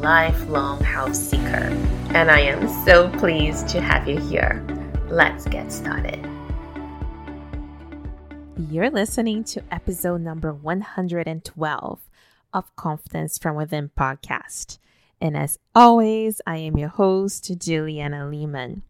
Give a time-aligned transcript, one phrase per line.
[0.00, 1.72] lifelong house seeker.
[2.14, 4.64] And I am so pleased to have you here.
[5.08, 6.18] Let's get started.
[8.70, 12.00] You're listening to episode number 112
[12.52, 14.78] of Confidence from Within podcast.
[15.20, 18.82] And as always, I am your host, Juliana Lehman.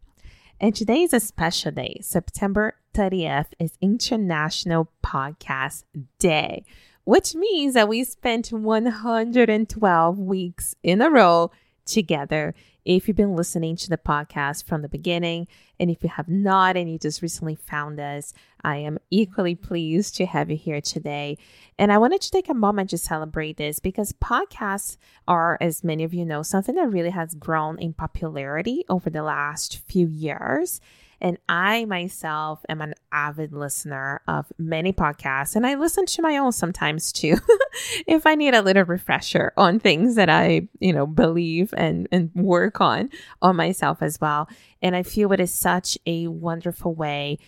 [0.60, 1.98] And today is a special day.
[2.02, 5.84] September 30th is International Podcast
[6.18, 6.64] Day,
[7.06, 11.52] which means that we spent 112 weeks in a row
[11.84, 12.52] together.
[12.84, 15.46] If you've been listening to the podcast from the beginning,
[15.78, 20.16] and if you have not and you just recently found us, I am equally pleased
[20.16, 21.38] to have you here today.
[21.78, 24.96] And I wanted to take a moment to celebrate this because podcasts
[25.28, 29.22] are, as many of you know, something that really has grown in popularity over the
[29.22, 30.80] last few years.
[31.20, 36.36] And I myself am an avid listener of many podcasts, and I listen to my
[36.36, 37.36] own sometimes too,
[38.06, 42.30] if I need a little refresher on things that I, you know, believe and, and
[42.34, 44.48] work on on myself as well.
[44.82, 47.38] And I feel it is such a wonderful way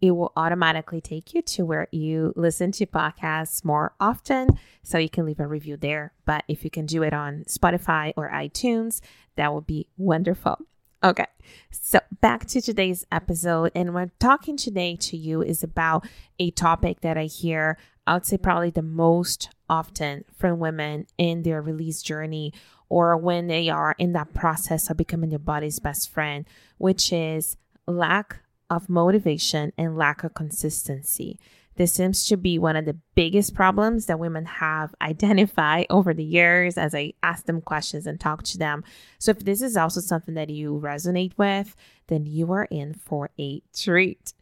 [0.00, 4.58] it will automatically take you to where you listen to podcasts more often.
[4.82, 6.12] So you can leave a review there.
[6.26, 9.00] But if you can do it on Spotify or iTunes,
[9.36, 10.58] that would be wonderful.
[11.02, 11.26] Okay,
[11.70, 13.70] so back to today's episode.
[13.74, 16.06] And what I'm talking today to you is about
[16.38, 21.42] a topic that I hear I would say probably the most often from women in
[21.42, 22.52] their release journey
[22.88, 26.44] or when they are in that process of becoming their body's best friend,
[26.78, 27.56] which is
[27.86, 28.40] lack
[28.70, 31.38] of motivation and lack of consistency.
[31.76, 36.24] This seems to be one of the biggest problems that women have identified over the
[36.24, 38.84] years as I ask them questions and talk to them.
[39.18, 41.74] So, if this is also something that you resonate with,
[42.08, 44.32] then you are in for a treat.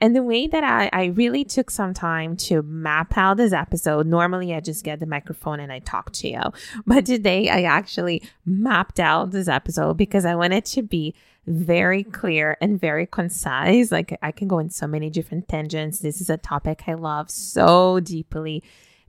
[0.00, 4.06] And the way that I, I really took some time to map out this episode,
[4.06, 6.42] normally I just get the microphone and I talk to you.
[6.86, 11.14] But today I actually mapped out this episode because I wanted to be
[11.46, 13.90] very clear and very concise.
[13.90, 15.98] Like I can go in so many different tangents.
[15.98, 18.62] This is a topic I love so deeply.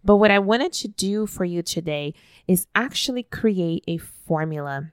[0.03, 2.13] But what I wanted to do for you today
[2.47, 4.91] is actually create a formula.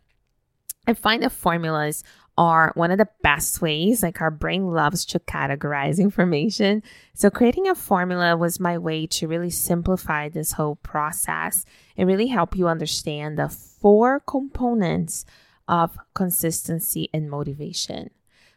[0.87, 2.05] I find that formulas
[2.39, 6.83] are one of the best ways, like our brain loves to categorize information.
[7.15, 11.65] So, creating a formula was my way to really simplify this whole process
[11.97, 15.27] and really help you understand the four components
[15.71, 18.11] of consistency and motivation.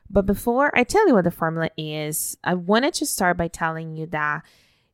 [0.09, 3.96] But before I tell you what the formula is, I wanted to start by telling
[3.96, 4.44] you that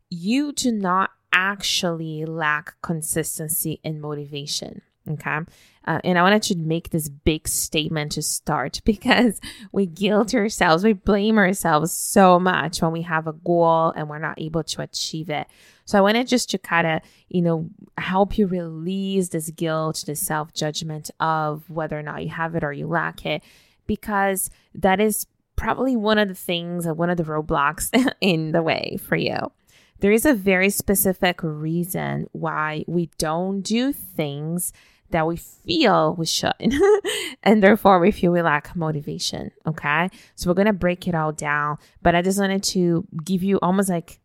[0.09, 4.81] you do not actually lack consistency and motivation.
[5.07, 5.39] Okay.
[5.85, 9.39] Uh, and I wanted to make this big statement to start because
[9.71, 14.19] we guilt ourselves, we blame ourselves so much when we have a goal and we're
[14.19, 15.47] not able to achieve it.
[15.85, 20.19] So I wanted just to kind of, you know, help you release this guilt, this
[20.19, 23.41] self judgment of whether or not you have it or you lack it,
[23.87, 25.25] because that is
[25.55, 27.89] probably one of the things, one of the roadblocks
[28.21, 29.51] in the way for you.
[29.99, 34.71] There is a very specific reason why we don't do things
[35.11, 36.53] that we feel we should.
[37.43, 39.51] and therefore, we feel we lack motivation.
[39.65, 40.09] Okay.
[40.35, 41.77] So, we're going to break it all down.
[42.01, 44.19] But I just wanted to give you almost like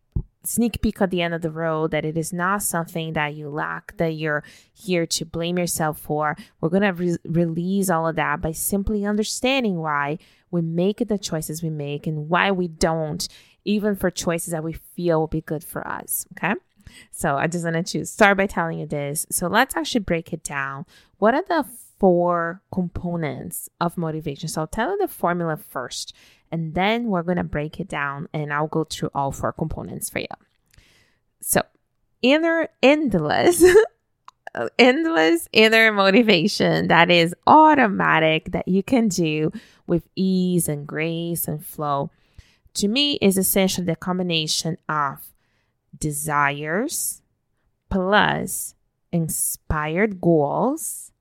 [0.45, 3.49] sneak peek at the end of the road that it is not something that you
[3.49, 8.17] lack that you're here to blame yourself for we're going to re- release all of
[8.17, 10.19] that by simply understanding why
[10.51, 13.27] we make the choices we make and why we don't
[13.65, 16.55] even for choices that we feel will be good for us okay
[17.13, 19.27] So I just wanted to start by telling you this.
[19.31, 20.87] So let's actually break it down.
[21.19, 21.65] What are the
[21.99, 24.49] four components of motivation?
[24.49, 26.15] So I'll tell you the formula first,
[26.51, 30.11] and then we're going to break it down and I'll go through all four components
[30.11, 30.27] for you.
[31.41, 31.63] So
[32.23, 33.63] inner endless
[34.79, 39.51] endless inner motivation that is automatic that you can do
[39.87, 42.11] with ease and grace and flow
[42.75, 45.33] to me is essentially the combination of
[45.99, 47.23] desires
[47.91, 48.75] plus
[49.13, 51.13] inspired goals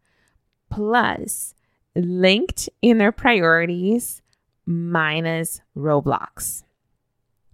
[0.69, 1.53] plus
[1.95, 4.21] linked inner priorities
[4.65, 6.63] minus roadblocks.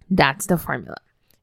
[0.08, 0.96] That's the formula.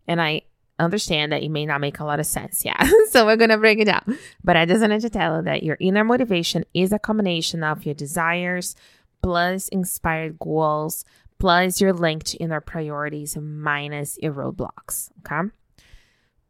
[0.08, 0.42] And I
[0.80, 2.66] understand that it may not make a lot of sense.
[2.66, 2.90] Yeah.
[3.10, 4.18] so we're going to break it down.
[4.44, 7.86] But I just wanted to tell you that your inner motivation is a combination of
[7.86, 8.76] your desires
[9.22, 11.06] plus inspired goals
[11.40, 15.10] plus your linked to inner priorities minus your roadblocks.
[15.20, 15.50] Okay.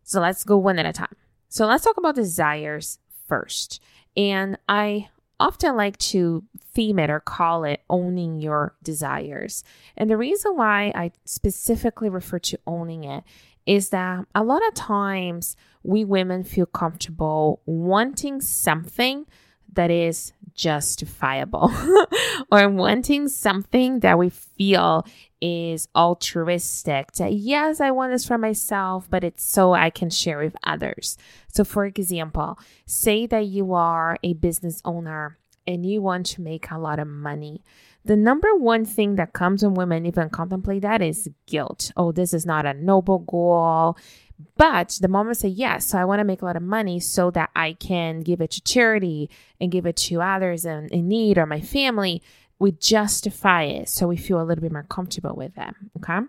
[0.03, 1.15] So let's go one at a time.
[1.49, 3.81] So let's talk about desires first.
[4.15, 6.43] And I often like to
[6.73, 9.63] theme it or call it owning your desires.
[9.95, 13.23] And the reason why I specifically refer to owning it
[13.65, 19.25] is that a lot of times we women feel comfortable wanting something
[19.73, 21.71] that is justifiable
[22.51, 25.05] or wanting something that we feel
[25.39, 30.39] is altruistic that yes i want this for myself but it's so i can share
[30.39, 31.17] with others
[31.51, 36.71] so for example say that you are a business owner and you want to make
[36.71, 37.61] a lot of money
[38.07, 41.91] the number one thing that comes when women even contemplate that is guilt.
[41.97, 43.97] Oh, this is not a noble goal.
[44.55, 46.99] But the moment I say yes, so I want to make a lot of money
[46.99, 49.29] so that I can give it to charity
[49.59, 52.21] and give it to others in, in need or my family,
[52.59, 55.91] we justify it so we feel a little bit more comfortable with them.
[55.97, 56.19] Okay.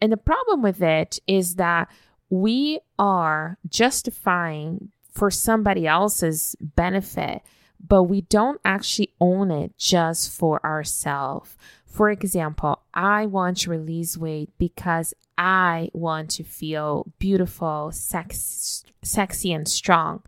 [0.00, 1.88] And the problem with it is that
[2.28, 7.42] we are justifying for somebody else's benefit
[7.86, 11.56] but we don't actually own it just for ourselves.
[11.92, 19.52] For example, I want to release weight because I want to feel beautiful, sex, sexy,
[19.52, 20.22] and strong,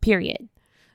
[0.00, 0.48] period.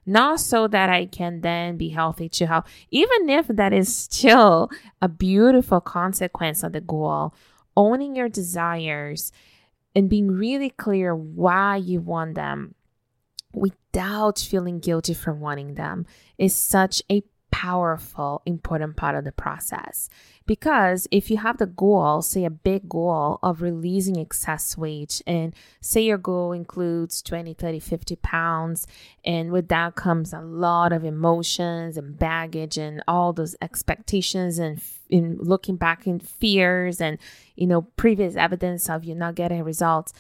[0.05, 4.69] Not so that I can then be healthy to health, even if that is still
[5.01, 7.33] a beautiful consequence of the goal.
[7.75, 9.33] Owning your desires
[9.93, 12.73] and being really clear why you want them
[13.51, 16.05] without feeling guilty for wanting them
[16.37, 17.21] is such a
[17.55, 20.09] powerful, important part of the process.
[20.45, 25.55] Because if you have the goal, say a big goal of releasing excess weight, and
[25.79, 28.87] say your goal includes 20, 30, 50 pounds,
[29.23, 34.81] and with that comes a lot of emotions and baggage and all those expectations and
[35.09, 37.19] in looking back in fears and
[37.55, 40.13] you know previous evidence of you not getting results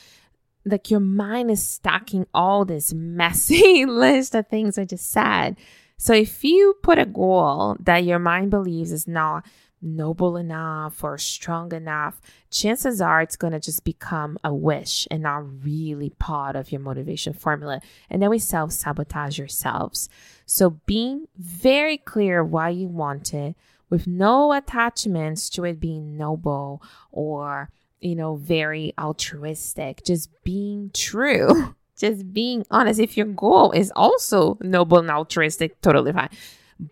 [0.63, 5.57] like your mind is stacking all this messy list of things I just said.
[5.97, 9.45] So if you put a goal that your mind believes is not
[9.81, 12.19] noble enough or strong enough,
[12.49, 16.81] chances are it's going to just become a wish and not really part of your
[16.81, 17.81] motivation formula.
[18.09, 20.09] And then we self sabotage ourselves.
[20.45, 23.55] So being very clear why you want it
[23.89, 26.81] with no attachments to it being noble
[27.11, 27.69] or
[28.05, 32.99] you know, very altruistic, just being true, just being honest.
[32.99, 36.29] If your goal is also noble and altruistic, totally fine.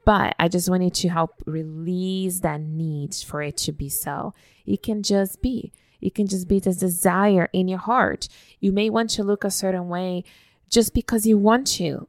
[0.06, 4.34] But I just wanted to help release that need for it to be so.
[4.66, 5.74] It can just be.
[6.00, 8.28] It can just be this desire in your heart.
[8.60, 10.24] You may want to look a certain way
[10.70, 12.08] just because you want to.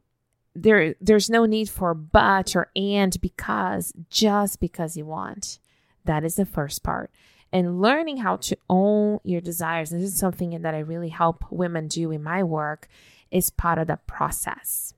[0.53, 5.59] There, there's no need for but or and because, just because you want.
[6.05, 7.11] That is the first part
[7.55, 9.89] and learning how to own your desires.
[9.89, 12.89] This is something that I really help women do in my work
[13.31, 14.93] is part of the process.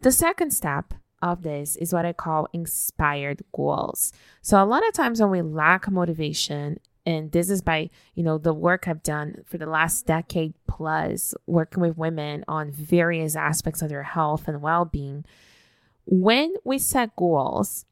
[0.00, 4.12] The second step of this is what I call inspired goals.
[4.42, 8.38] So a lot of times when we lack motivation, and this is by, you know,
[8.38, 13.82] the work I've done for the last decade plus working with women on various aspects
[13.82, 15.24] of their health and well-being,
[16.06, 17.86] when we set goals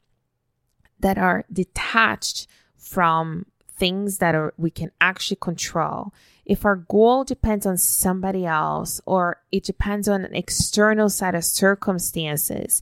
[1.01, 2.47] that are detached
[2.77, 3.45] from
[3.79, 6.13] things that are we can actually control.
[6.45, 11.45] If our goal depends on somebody else or it depends on an external set of
[11.45, 12.81] circumstances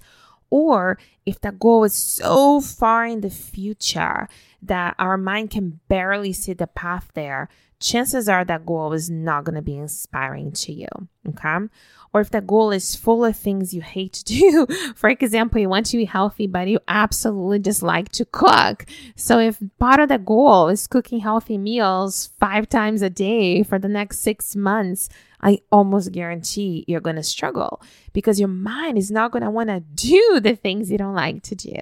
[0.50, 4.28] or if that goal is so far in the future
[4.62, 7.50] that our mind can barely see the path there
[7.80, 10.88] chances are that goal is not going to be inspiring to you
[11.28, 11.68] okay
[12.14, 14.68] or if that goal is full of things you hate to do.
[14.96, 18.86] For example, you want to be healthy, but you absolutely dislike to cook.
[19.16, 23.78] So if part of the goal is cooking healthy meals five times a day for
[23.78, 25.10] the next six months,
[25.42, 27.82] I almost guarantee you're going to struggle
[28.14, 31.44] because your mind is not going to want to do the things you don't like
[31.44, 31.80] to do.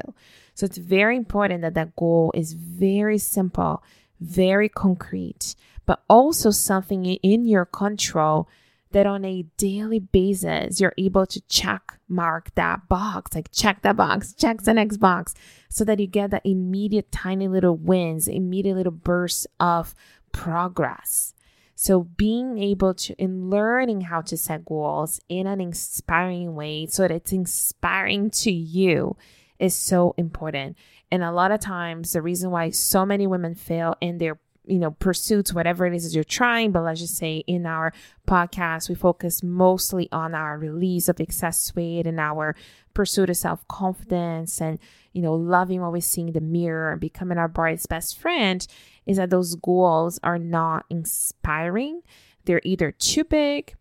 [0.55, 3.83] So it's very important that that goal is very simple,
[4.19, 8.49] very concrete, but also something in your control
[8.91, 13.97] that on a daily basis you're able to check mark that box like check that
[13.97, 15.33] box check the next box
[15.69, 19.93] so that you get that immediate tiny little wins immediate little bursts of
[20.35, 21.33] progress.
[21.75, 27.03] So being able to in learning how to set goals in an inspiring way so
[27.03, 29.15] that it's inspiring to you
[29.59, 30.77] is so important
[31.11, 34.79] and a lot of times the reason why so many women fail in their you
[34.79, 36.71] know, pursuits, whatever it is that you're trying.
[36.71, 37.93] But let's just say in our
[38.27, 42.55] podcast, we focus mostly on our release of excess weight and our
[42.93, 44.79] pursuit of self confidence and,
[45.13, 48.65] you know, loving what we see in the mirror and becoming our body's best friend.
[49.05, 52.01] Is that those goals are not inspiring?
[52.45, 53.75] They're either too big,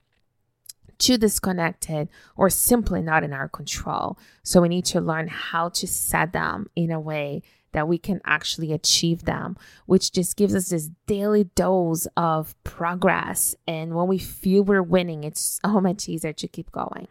[1.05, 4.19] too disconnected, or simply not in our control.
[4.43, 7.43] So we need to learn how to set them in a way
[7.73, 13.55] that we can actually achieve them, which just gives us this daily dose of progress.
[13.67, 17.09] And when we feel we're winning, it's so much easier to keep going.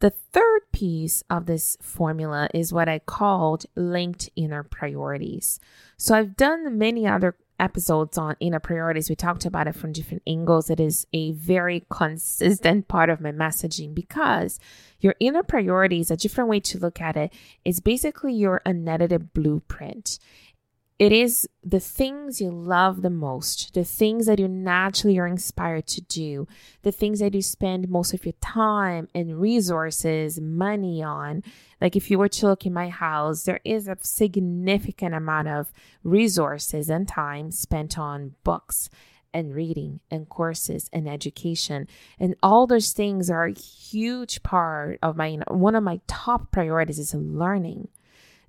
[0.00, 5.60] The third piece of this formula is what I called linked inner priorities.
[5.96, 10.22] So I've done many other episodes on inner priorities, we talked about it from different
[10.26, 10.68] angles.
[10.68, 14.58] It is a very consistent part of my messaging because
[15.00, 17.32] your inner priorities, a different way to look at it,
[17.64, 20.18] is basically your unedited blueprint.
[20.98, 25.86] It is the things you love the most, the things that you naturally are inspired
[25.88, 26.46] to do,
[26.82, 31.42] the things that you spend most of your time and resources, money on.
[31.80, 35.72] Like if you were to look in my house, there is a significant amount of
[36.04, 38.88] resources and time spent on books
[39.34, 41.88] and reading and courses and education.
[42.20, 46.98] And all those things are a huge part of my, one of my top priorities
[46.98, 47.88] is learning.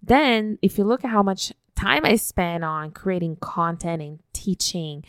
[0.06, 5.04] Then, if you look at how much time I spend on creating content and teaching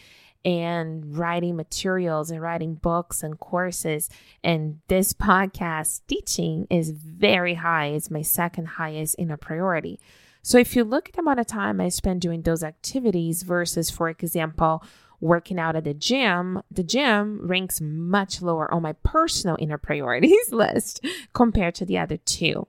[0.45, 4.11] and writing materials and writing books and courses.
[4.43, 7.87] And this podcast teaching is very high.
[7.87, 10.01] It's my second highest inner priority.
[10.43, 13.89] So if you look at the amount of time I spend doing those activities versus,
[13.89, 14.83] for example,
[15.21, 20.49] working out at the gym, the gym ranks much lower on my personal inner priorities
[20.53, 21.01] list
[21.33, 22.67] compared to the other two.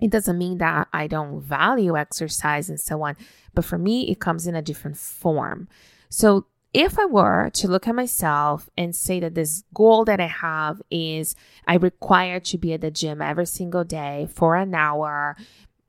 [0.00, 3.16] It doesn't mean that I don't value exercise and so on,
[3.54, 5.68] but for me, it comes in a different form.
[6.08, 10.26] So, if I were to look at myself and say that this goal that I
[10.26, 11.34] have is
[11.66, 15.38] I require to be at the gym every single day for an hour,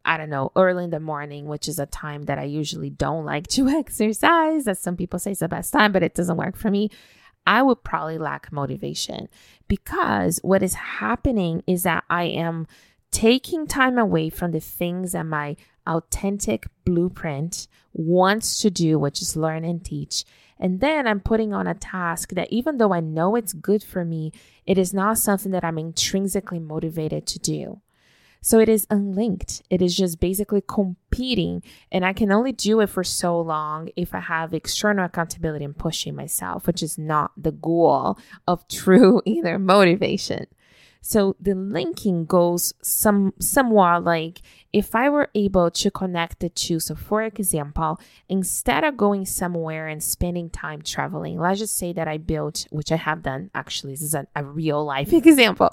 [0.06, 3.26] I don't know, early in the morning, which is a time that I usually don't
[3.26, 4.66] like to exercise.
[4.66, 6.90] As some people say is the best time, but it doesn't work for me.
[7.46, 9.28] I would probably lack motivation
[9.68, 12.68] because what is happening is that I am
[13.18, 15.56] taking time away from the things that my
[15.88, 20.24] authentic blueprint wants to do, which is learn and teach.
[20.60, 24.06] And then I'm putting on a task that even though I know it's good for
[24.06, 24.34] me,
[24.68, 27.82] it is not something that I'm intrinsically motivated to do.
[28.40, 29.64] So it is unlinked.
[29.72, 31.64] It is just basically competing.
[31.92, 35.76] And I can only do it for so long if I have external accountability and
[35.76, 40.46] pushing myself, which is not the goal of true either motivation.
[41.08, 44.42] So the linking goes some somewhat like
[44.74, 46.82] if I were able to connect the two.
[46.82, 47.98] So for example,
[48.28, 52.92] instead of going somewhere and spending time traveling, let's just say that I built, which
[52.92, 55.70] I have done actually, this is a, a real life example.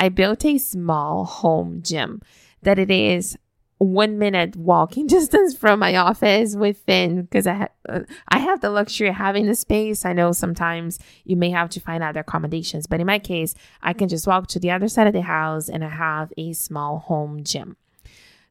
[0.00, 2.22] I built a small home gym
[2.62, 3.36] that it is
[3.78, 8.70] one minute walking distance from my office within because I ha- uh, I have the
[8.70, 10.04] luxury of having the space.
[10.04, 13.92] I know sometimes you may have to find other accommodations, but in my case, I
[13.92, 16.98] can just walk to the other side of the house and I have a small
[16.98, 17.76] home gym.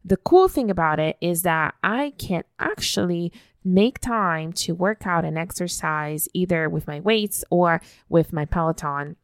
[0.04, 3.34] The cool thing about it is that I can actually
[3.66, 9.18] make time to work out and exercise either with my weights or with my Peloton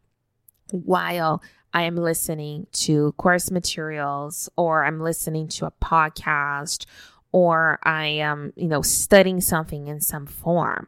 [0.71, 1.41] while
[1.73, 6.85] I am listening to course materials or I'm listening to a podcast
[7.31, 10.87] or I am, you know, studying something in some form.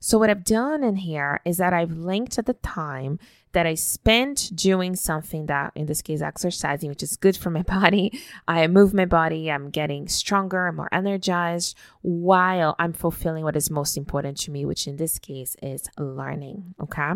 [0.00, 3.18] So what I've done in here is that I've linked at the time
[3.52, 7.62] that I spent doing something that, in this case, exercising, which is good for my
[7.78, 8.20] body.
[8.46, 13.96] I move my body, I'm getting stronger, more energized, while I'm fulfilling what is most
[13.96, 16.74] important to me, which in this case is learning.
[16.82, 17.12] Okay.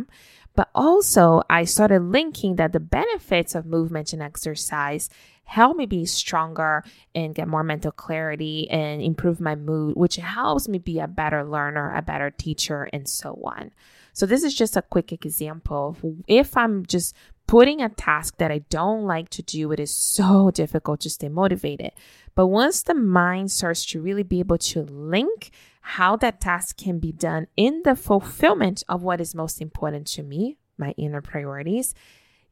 [0.59, 5.09] But also, I started linking that the benefits of movement and exercise
[5.45, 6.83] help me be stronger
[7.15, 11.45] and get more mental clarity and improve my mood, which helps me be a better
[11.45, 13.71] learner, a better teacher, and so on.
[14.12, 15.97] So, this is just a quick example
[16.27, 17.15] if I'm just
[17.47, 21.29] putting a task that I don't like to do, it is so difficult to stay
[21.29, 21.93] motivated.
[22.35, 25.53] But once the mind starts to really be able to link
[25.92, 30.23] how that task can be done in the fulfillment of what is most important to
[30.23, 31.95] me, my inner priorities,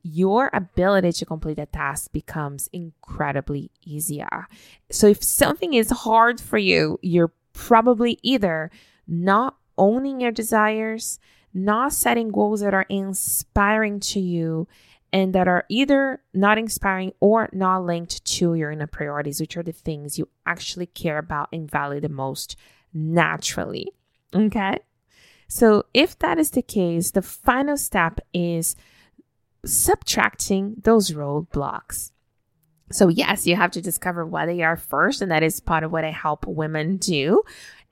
[0.03, 4.49] your ability to complete a task becomes incredibly easier.
[4.91, 8.71] So if something is hard for you, you're probably either
[9.07, 11.19] not owning your desires,
[11.53, 14.67] not setting goals that are inspiring to you,
[15.13, 19.63] and that are either not inspiring or not linked to your inner priorities, which are
[19.63, 22.57] the things you actually care about and value the most
[22.97, 23.93] naturally.
[24.35, 24.79] Okay.
[25.49, 28.75] So, if that is the case, the final step is
[29.65, 32.11] subtracting those roadblocks.
[32.91, 35.93] So, yes, you have to discover what they are first, and that is part of
[35.93, 37.43] what I help women do.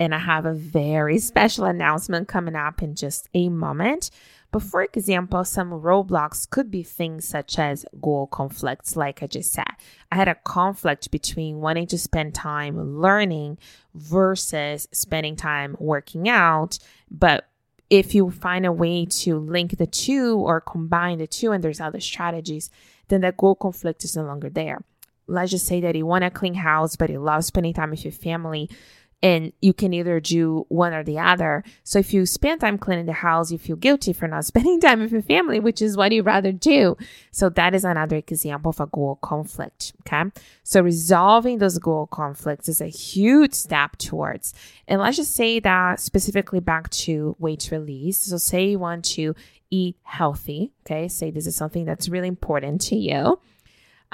[0.01, 4.11] And I have a very special announcement coming up in just a moment.
[4.55, 9.53] But for example, some roadblocks could be things such as goal conflicts, like I just
[9.53, 9.65] said.
[10.13, 13.59] I had a conflict between wanting to spend time learning
[13.97, 16.79] versus spending time working out.
[17.11, 17.49] But
[17.91, 21.81] if you find a way to link the two or combine the two, and there's
[21.81, 22.71] other strategies,
[23.09, 24.85] then that goal conflict is no longer there.
[25.27, 28.05] Let's just say that you want a clean house, but you love spending time with
[28.05, 28.71] your family
[29.25, 31.65] and you can either do one or the other.
[31.83, 35.01] So if you spend time cleaning the house, you feel guilty for not spending time
[35.01, 36.99] with your family, which is what you'd rather do.
[37.31, 39.95] So that is another example of a goal conflict.
[40.03, 40.31] Okay.
[40.63, 44.53] So resolving those goal conflicts is a huge step towards.
[44.87, 48.19] And let's just say that specifically back to weight release.
[48.19, 49.35] So say you want to
[49.71, 50.73] eat healthy.
[50.85, 51.09] Okay.
[51.09, 53.41] Say this is something that's really important to you.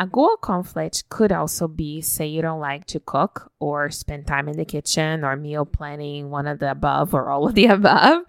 [0.00, 4.49] A goal conflict could also be say you don't like to cook or spend time
[4.49, 8.23] in the kitchen or meal planning, one of the above or all of the above.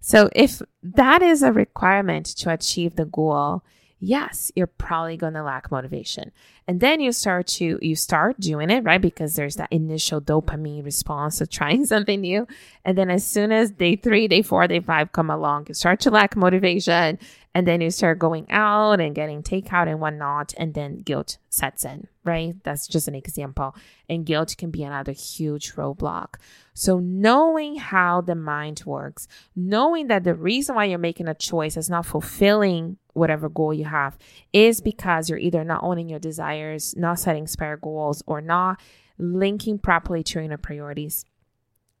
[0.00, 3.62] So, if that is a requirement to achieve the goal,
[4.00, 6.32] yes, you're probably going to lack motivation.
[6.66, 9.00] And then you start to you start doing it, right?
[9.00, 12.46] Because there's that initial dopamine response of trying something new.
[12.84, 16.00] And then as soon as day 3, day 4, day 5 come along, you start
[16.00, 17.18] to lack motivation
[17.54, 21.84] and then you start going out and getting takeout and whatnot, and then guilt sets
[21.84, 22.54] in, right?
[22.62, 23.74] That's just an example.
[24.08, 26.34] And guilt can be another huge roadblock.
[26.74, 31.76] So, knowing how the mind works, knowing that the reason why you're making a choice
[31.76, 34.16] is not fulfilling whatever goal you have
[34.52, 38.80] is because you're either not owning your desires, not setting spare goals, or not
[39.18, 41.24] linking properly to your inner priorities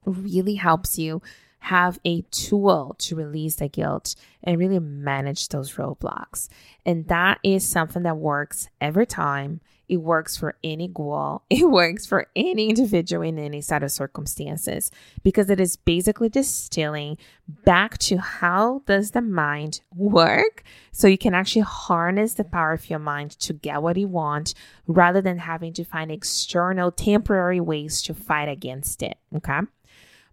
[0.04, 1.20] really helps you
[1.64, 6.48] have a tool to release the guilt and really manage those roadblocks.
[6.86, 9.60] And that is something that works every time.
[9.90, 11.42] It works for any goal.
[11.50, 14.92] It works for any individual in any set of circumstances
[15.24, 17.18] because it is basically distilling
[17.64, 22.88] back to how does the mind work so you can actually harness the power of
[22.88, 24.54] your mind to get what you want
[24.86, 29.18] rather than having to find external temporary ways to fight against it.
[29.34, 29.58] Okay.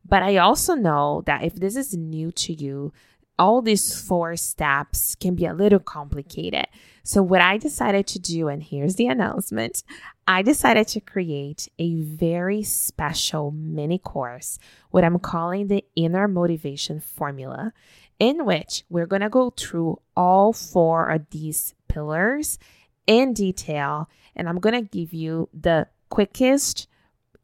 [0.08, 2.93] But I also know that if this is new to you,
[3.39, 6.65] all these four steps can be a little complicated.
[7.04, 9.84] So, what I decided to do, and here's the announcement
[10.28, 14.60] I decided to create a very special mini course,
[14.91, 17.73] what I'm calling the Inner Motivation Formula,
[18.19, 22.60] in which we're going to go through all four of these pillars
[23.06, 24.10] in detail.
[24.36, 26.88] And I'm going to give you the quickest,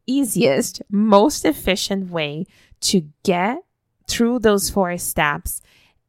[0.06, 2.46] easiest, most efficient way
[2.80, 3.58] to get
[4.06, 5.62] through those four steps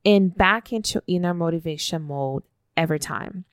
[0.05, 2.43] and back into inner motivation mode
[2.77, 3.45] every time.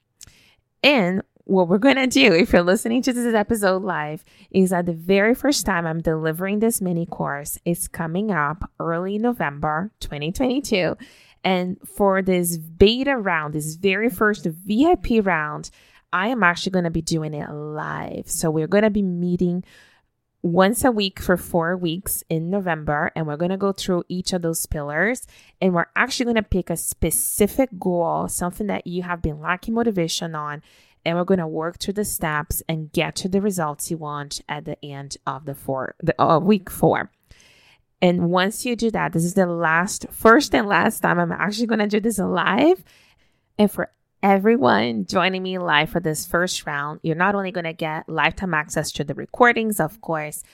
[0.82, 4.86] And what we're going to do, if you're listening to this episode live, is that
[4.86, 10.96] the very first time I'm delivering this mini course is coming up early November 2022.
[11.44, 15.70] And for this beta round, this very first VIP round,
[16.12, 18.30] I am actually going to be doing it live.
[18.30, 19.64] So we're going to be meeting
[20.42, 24.32] once a week for four weeks in November, and we're going to go through each
[24.32, 25.26] of those pillars.
[25.60, 29.74] And we're actually going to pick a specific goal, something that you have been lacking
[29.74, 30.62] motivation on,
[31.04, 34.40] and we're going to work through the steps and get to the results you want
[34.48, 37.10] at the end of the four, the uh, week four.
[38.00, 41.66] And once you do that, this is the last, first and last time I'm actually
[41.66, 42.82] going to do this live.
[43.58, 43.92] And for
[44.22, 47.00] everyone joining me live for this first round.
[47.02, 50.44] You're not only going to get lifetime access to the recordings, of course,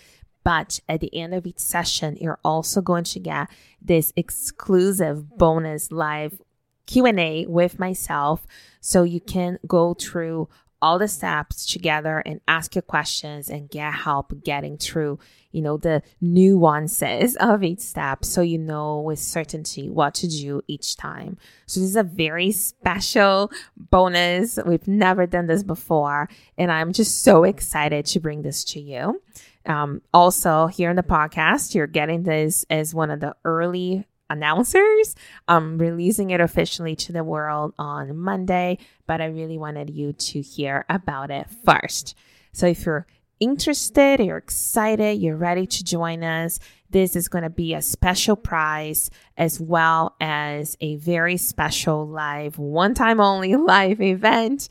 [0.42, 3.48] but at the end of each session, you're also going to get
[3.82, 6.40] this exclusive bonus live
[6.86, 8.46] Q&A with myself
[8.80, 10.48] so you can go through
[10.80, 15.18] all the steps together and ask your questions and get help getting through,
[15.52, 20.62] you know, the nuances of each step so you know with certainty what to do
[20.66, 21.36] each time.
[21.66, 24.58] So this is a very special bonus.
[24.64, 29.20] We've never done this before and I'm just so excited to bring this to you.
[29.66, 35.14] Um, also, here in the podcast, you're getting this as one of the early announcers.
[35.46, 40.40] I'm releasing it officially to the world on Monday, but I really wanted you to
[40.40, 42.14] hear about it first.
[42.52, 43.06] So if you're
[43.40, 46.58] interested, you're excited, you're ready to join us,
[46.90, 52.58] this is going to be a special prize as well as a very special live,
[52.58, 54.68] one time only live event.